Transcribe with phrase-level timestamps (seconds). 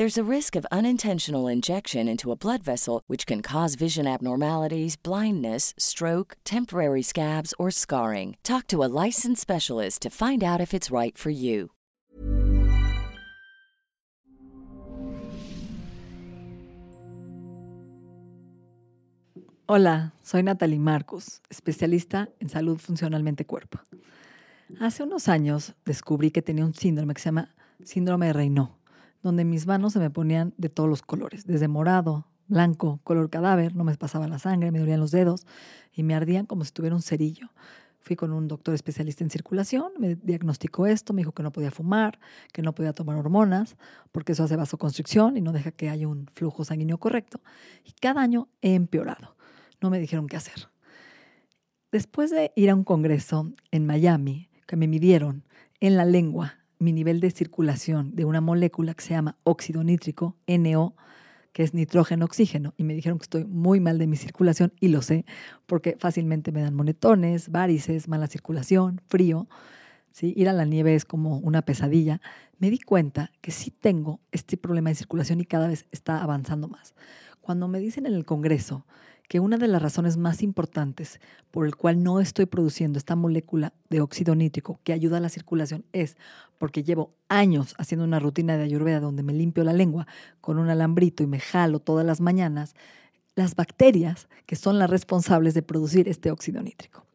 [0.00, 4.96] There's a risk of unintentional injection into a blood vessel, which can cause vision abnormalities,
[4.96, 8.38] blindness, stroke, temporary scabs, or scarring.
[8.42, 11.72] Talk to a licensed specialist to find out if it's right for you.
[19.68, 23.80] Hola, soy Natalie Marcos, especialista en salud funcionalmente cuerpo.
[24.80, 27.54] Hace unos años descubrí que tenía un síndrome que se llama
[27.84, 28.79] síndrome de Raynaud,
[29.22, 33.74] donde mis manos se me ponían de todos los colores, desde morado, blanco, color cadáver,
[33.76, 35.46] no me pasaba la sangre, me dolían los dedos
[35.92, 37.48] y me ardían como si tuviera un cerillo.
[38.00, 41.70] Fui con un doctor especialista en circulación, me diagnosticó esto, me dijo que no podía
[41.70, 42.18] fumar,
[42.52, 43.76] que no podía tomar hormonas,
[44.10, 47.42] porque eso hace vasoconstricción y no deja que haya un flujo sanguíneo correcto.
[47.84, 49.36] Y cada año he empeorado
[49.80, 50.68] no me dijeron qué hacer.
[51.90, 55.44] Después de ir a un congreso en Miami, que me midieron
[55.80, 60.36] en la lengua mi nivel de circulación de una molécula que se llama óxido nítrico,
[60.48, 60.96] NO,
[61.52, 64.88] que es nitrógeno oxígeno, y me dijeron que estoy muy mal de mi circulación, y
[64.88, 65.26] lo sé,
[65.66, 69.48] porque fácilmente me dan monetones, varices, mala circulación, frío.
[70.10, 70.32] ¿sí?
[70.36, 72.20] Ir a la nieve es como una pesadilla.
[72.58, 76.66] Me di cuenta que sí tengo este problema de circulación y cada vez está avanzando
[76.66, 76.94] más.
[77.40, 78.86] Cuando me dicen en el Congreso
[79.30, 81.20] que una de las razones más importantes
[81.52, 85.28] por el cual no estoy produciendo esta molécula de óxido nítrico que ayuda a la
[85.28, 86.16] circulación es
[86.58, 90.08] porque llevo años haciendo una rutina de ayurveda donde me limpio la lengua
[90.40, 92.74] con un alambrito y me jalo todas las mañanas,
[93.36, 97.06] las bacterias que son las responsables de producir este óxido nítrico.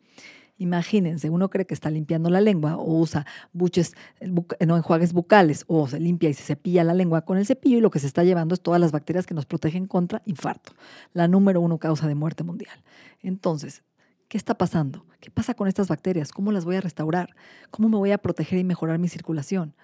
[0.58, 5.86] Imagínense, uno cree que está limpiando la lengua o usa buches, no enjuagues bucales o
[5.88, 8.24] se limpia y se cepilla la lengua con el cepillo y lo que se está
[8.24, 10.72] llevando es todas las bacterias que nos protegen contra infarto,
[11.14, 12.84] la número uno causa de muerte mundial.
[13.22, 13.84] Entonces,
[14.30, 15.06] ¿qué está pasando?
[15.20, 16.32] ¿Qué pasa con estas bacterias?
[16.32, 17.36] ¿Cómo las voy a restaurar?
[17.70, 19.76] ¿Cómo me voy a proteger y mejorar mi circulación?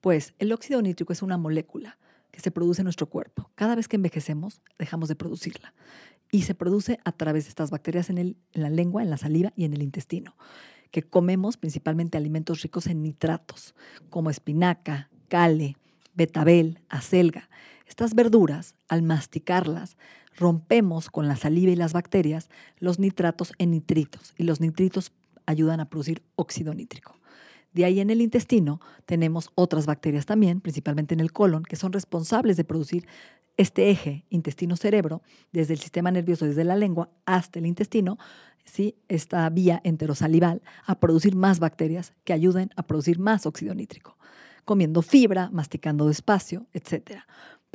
[0.00, 1.98] Pues el óxido nítrico es una molécula
[2.30, 3.50] que se produce en nuestro cuerpo.
[3.54, 5.74] Cada vez que envejecemos, dejamos de producirla
[6.30, 9.16] y se produce a través de estas bacterias en, el, en la lengua, en la
[9.16, 10.36] saliva y en el intestino,
[10.90, 13.74] que comemos principalmente alimentos ricos en nitratos,
[14.10, 15.76] como espinaca, cale,
[16.14, 17.48] betabel, acelga.
[17.86, 19.96] Estas verduras, al masticarlas,
[20.36, 25.12] rompemos con la saliva y las bacterias los nitratos en nitritos y los nitritos
[25.46, 27.16] ayudan a producir óxido nítrico.
[27.72, 31.92] De ahí en el intestino tenemos otras bacterias también, principalmente en el colon, que son
[31.92, 33.06] responsables de producir
[33.56, 35.22] este eje intestino-cerebro,
[35.52, 38.18] desde el sistema nervioso, desde la lengua hasta el intestino,
[38.64, 38.96] ¿sí?
[39.08, 44.16] esta vía enterosalival, a producir más bacterias que ayuden a producir más óxido nítrico,
[44.64, 47.22] comiendo fibra, masticando despacio, etc.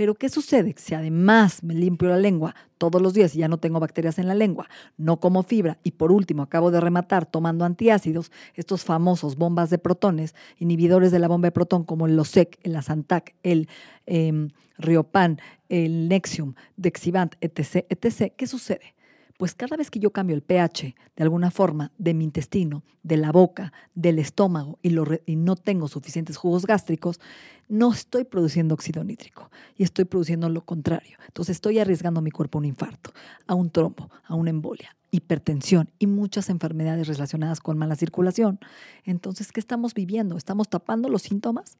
[0.01, 0.73] Pero ¿qué sucede?
[0.79, 4.27] Si además me limpio la lengua todos los días y ya no tengo bacterias en
[4.27, 4.67] la lengua,
[4.97, 9.77] no como fibra y por último acabo de rematar tomando antiácidos, estos famosos bombas de
[9.77, 13.69] protones, inhibidores de la bomba de protón como el Losec, el Asantac, el
[14.07, 14.47] eh,
[14.79, 15.39] Riopan,
[15.69, 18.95] el Nexium, Dexivant, etc., etc., ¿qué sucede?
[19.41, 23.17] Pues cada vez que yo cambio el pH de alguna forma de mi intestino, de
[23.17, 24.91] la boca, del estómago y,
[25.35, 27.19] no tengo suficientes jugos gástricos,
[27.67, 31.17] no estoy produciendo óxido nítrico y estoy produciendo lo contrario.
[31.25, 33.13] Entonces estoy arriesgando a mi cuerpo a un infarto,
[33.47, 38.59] a un trombo, a una embolia, hipertensión y muchas enfermedades relacionadas con mala circulación.
[39.05, 40.37] Entonces, ¿qué estamos viviendo?
[40.37, 41.79] ¿Estamos tapando los síntomas?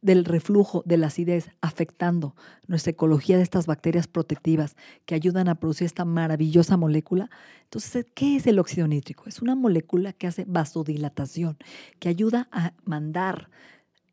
[0.00, 2.34] Del reflujo, de la acidez, afectando
[2.66, 7.30] nuestra ecología de estas bacterias protectivas que ayudan a producir esta maravillosa molécula.
[7.64, 9.24] Entonces, ¿qué es el óxido nítrico?
[9.26, 11.58] Es una molécula que hace vasodilatación,
[11.98, 13.50] que ayuda a mandar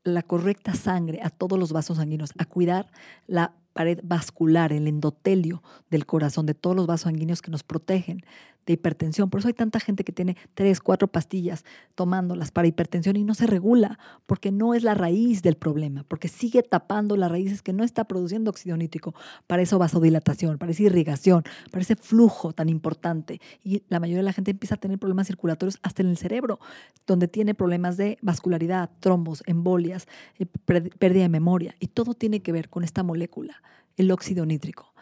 [0.04, 2.92] la correcta sangre a todos los vasos sanguíneos, a cuidar
[3.28, 8.24] la pared vascular, el endotelio del corazón, de todos los vasos sanguíneos que nos protegen
[8.66, 9.30] de hipertensión.
[9.30, 11.66] Por eso hay tanta gente que tiene tres, cuatro pastillas
[11.96, 16.28] tomándolas para hipertensión y no se regula, porque no es la raíz del problema, porque
[16.28, 19.14] sigue tapando las raíces que no está produciendo óxido nítrico
[19.48, 23.42] para esa vasodilatación, para esa irrigación, para ese flujo tan importante.
[23.64, 26.60] Y la mayoría de la gente empieza a tener problemas circulatorios hasta en el cerebro,
[27.06, 30.08] donde tiene problemas de vascularidad, trombos, embolias,
[30.40, 31.76] eh, pérdida de memoria.
[31.80, 33.62] Y todo tiene que ver con esta molécula,
[33.98, 34.94] el óxido nítrico.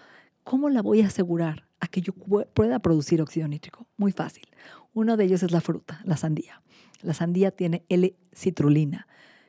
[0.44, 3.88] ¿Cómo la voy a asegurar a que yo pueda producir óxido nítrico?
[3.97, 4.47] Muy fácil.
[4.94, 6.62] Uno de ellos es la fruta, la sandía.
[7.01, 9.06] La sandía tiene L-citrulina,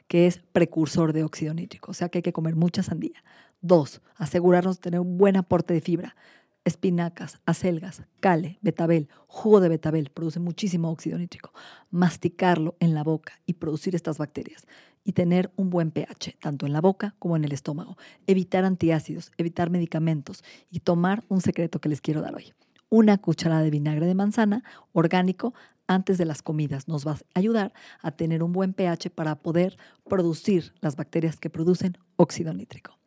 [0.09, 3.23] que es precursor de óxido nítrico, o sea que hay que comer mucha sandía.
[3.61, 6.17] Dos, asegurarnos de tener un buen aporte de fibra.
[6.65, 11.53] Espinacas, acelgas, cale, betabel, jugo de betabel produce muchísimo óxido nítrico.
[11.91, 14.67] Masticarlo en la boca y producir estas bacterias
[15.05, 17.99] y tener un buen pH, tanto en la boca como en el estómago.
[18.27, 22.55] Evitar antiácidos, evitar medicamentos y tomar un secreto que les quiero dar hoy.
[22.89, 25.53] Una cucharada de vinagre de manzana orgánico
[25.87, 29.77] antes de las comidas nos va a ayudar a tener un buen pH para poder
[30.09, 32.99] producir las bacterias que producen óxido nítrico.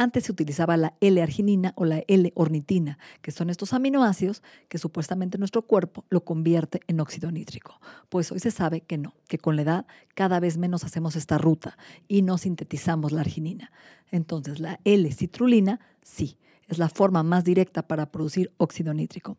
[0.00, 5.60] Antes se utilizaba la L-arginina o la L-ornitina, que son estos aminoácidos que supuestamente nuestro
[5.60, 7.78] cuerpo lo convierte en óxido nítrico.
[8.08, 11.36] Pues hoy se sabe que no, que con la edad cada vez menos hacemos esta
[11.36, 11.76] ruta
[12.08, 13.72] y no sintetizamos la arginina.
[14.10, 19.36] Entonces la L-citrulina sí, es la forma más directa para producir óxido nítrico.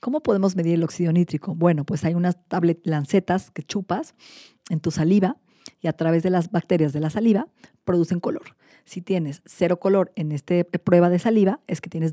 [0.00, 1.54] ¿Cómo podemos medir el óxido nítrico?
[1.54, 4.14] Bueno, pues hay unas tablet lancetas que chupas
[4.68, 5.38] en tu saliva
[5.80, 7.48] y a través de las bacterias de la saliva
[7.86, 8.54] producen color.
[8.84, 12.12] Si tienes cero color en esta prueba de saliva, es que tienes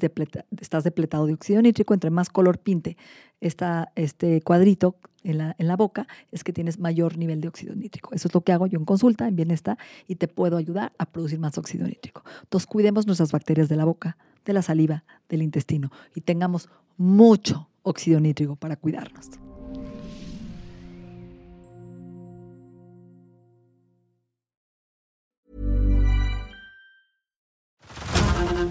[0.60, 1.94] estás depletado de óxido nítrico.
[1.94, 2.98] Entre más color pinte
[3.42, 8.14] este cuadrito en la, en la, boca, es que tienes mayor nivel de óxido nítrico.
[8.14, 9.78] Eso es lo que hago yo en consulta, en bienestar,
[10.08, 12.24] y te puedo ayudar a producir más óxido nítrico.
[12.44, 17.70] Entonces, cuidemos nuestras bacterias de la boca, de la saliva, del intestino, y tengamos mucho
[17.84, 19.30] óxido nítrico para cuidarnos.